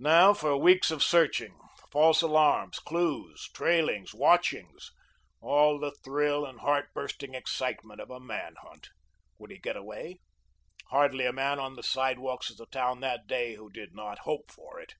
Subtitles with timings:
[0.00, 1.56] Now for weeks of searching,
[1.92, 4.90] false alarms, clews, trailings, watchings,
[5.40, 8.88] all the thrill and heart bursting excitement of a man hunt.
[9.38, 10.18] Would he get away?
[10.86, 14.50] Hardly a man on the sidewalks of the town that day who did not hope
[14.50, 14.94] for it.